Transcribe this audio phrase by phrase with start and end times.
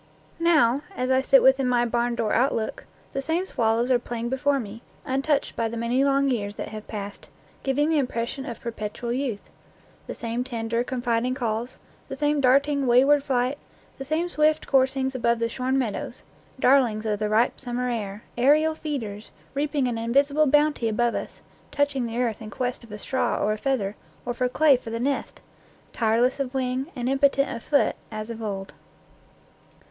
[0.39, 4.59] Now, as I sit within my barn door outlook, the same swallows are playing before
[4.59, 7.29] me, untouched by the many long years that have passed,
[7.61, 9.47] giving the impression of perpetual youth;
[10.07, 11.77] the same tender, confiding calls,
[12.07, 13.59] the same darting, wayward flight,
[13.99, 16.23] the same swift coursings above the shorn meadows;
[16.59, 22.07] darlings of the ripe summer air, aerial feeders, reaping an invisible bounty above us, touching
[22.07, 23.95] the earth in quest of a straw or a feather,
[24.25, 25.41] or for clay for the nest,
[25.93, 28.73] tireless of wing, and impotent of foot, as of old.